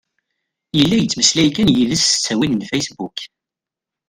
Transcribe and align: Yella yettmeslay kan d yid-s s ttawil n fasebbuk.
Yella 0.77 0.97
yettmeslay 0.97 1.49
kan 1.55 1.67
d 1.73 1.75
yid-s 1.79 2.05
s 2.07 2.11
ttawil 2.13 2.51
n 2.55 2.67
fasebbuk. 2.69 3.17